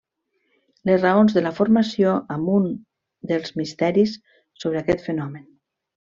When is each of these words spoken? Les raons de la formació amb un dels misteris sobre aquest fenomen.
Les 0.89 0.97
raons 1.01 1.35
de 1.35 1.41
la 1.47 1.51
formació 1.59 2.13
amb 2.37 2.49
un 2.55 2.65
dels 3.33 3.53
misteris 3.61 4.15
sobre 4.63 4.81
aquest 4.85 5.05
fenomen. 5.11 5.45